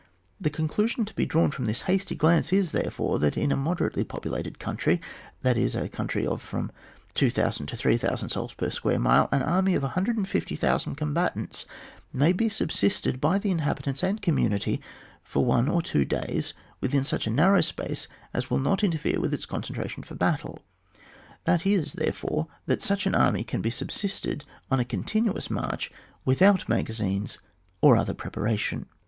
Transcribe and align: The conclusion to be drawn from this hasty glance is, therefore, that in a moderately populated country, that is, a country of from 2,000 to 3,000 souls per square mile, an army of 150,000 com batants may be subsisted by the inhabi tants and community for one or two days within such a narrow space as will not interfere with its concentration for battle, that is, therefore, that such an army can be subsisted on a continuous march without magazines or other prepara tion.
The 0.39 0.49
conclusion 0.49 1.05
to 1.05 1.13
be 1.13 1.27
drawn 1.27 1.51
from 1.51 1.65
this 1.65 1.81
hasty 1.83 2.15
glance 2.15 2.51
is, 2.51 2.71
therefore, 2.71 3.19
that 3.19 3.37
in 3.37 3.51
a 3.51 3.55
moderately 3.55 4.03
populated 4.03 4.57
country, 4.57 4.99
that 5.43 5.57
is, 5.57 5.75
a 5.75 5.87
country 5.89 6.25
of 6.25 6.41
from 6.41 6.71
2,000 7.13 7.67
to 7.67 7.77
3,000 7.77 8.29
souls 8.29 8.53
per 8.55 8.71
square 8.71 8.97
mile, 8.97 9.29
an 9.31 9.43
army 9.43 9.75
of 9.75 9.83
150,000 9.83 10.95
com 10.95 11.13
batants 11.13 11.65
may 12.11 12.33
be 12.33 12.49
subsisted 12.49 13.21
by 13.21 13.37
the 13.37 13.53
inhabi 13.53 13.83
tants 13.83 14.01
and 14.01 14.23
community 14.23 14.81
for 15.21 15.45
one 15.45 15.67
or 15.69 15.83
two 15.83 16.03
days 16.03 16.55
within 16.79 17.03
such 17.03 17.27
a 17.27 17.29
narrow 17.29 17.61
space 17.61 18.07
as 18.33 18.49
will 18.49 18.57
not 18.57 18.83
interfere 18.83 19.19
with 19.19 19.35
its 19.35 19.45
concentration 19.45 20.01
for 20.01 20.15
battle, 20.15 20.63
that 21.43 21.63
is, 21.63 21.93
therefore, 21.93 22.47
that 22.65 22.81
such 22.81 23.05
an 23.05 23.13
army 23.13 23.43
can 23.43 23.61
be 23.61 23.69
subsisted 23.69 24.45
on 24.71 24.79
a 24.79 24.83
continuous 24.83 25.51
march 25.51 25.91
without 26.25 26.67
magazines 26.67 27.37
or 27.81 27.95
other 27.95 28.15
prepara 28.15 28.57
tion. 28.57 28.87